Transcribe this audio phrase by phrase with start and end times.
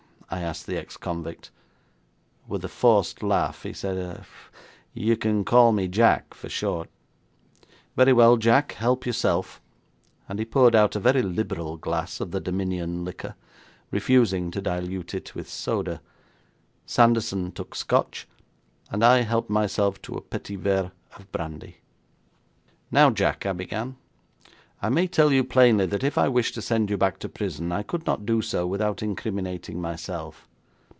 [0.33, 1.51] I asked the ex convict.
[2.47, 4.23] With a forced laugh he said;
[4.93, 6.89] 'You can call me Jack for short.'
[7.97, 9.59] 'Very well, Jack, help yourself,'
[10.29, 13.35] and he poured out a very liberal glass of the Dominion liquor,
[13.91, 15.99] refusing to dilute it with soda.
[16.85, 18.25] Sanderson took Scotch,
[18.89, 21.79] and I helped myself to a petit verre of brandy.
[22.89, 23.97] 'Now, Jack,' I began,
[24.83, 27.71] 'I may tell you plainly that if I wished to send you back to prison,
[27.71, 30.47] I could not do so without incriminating myself.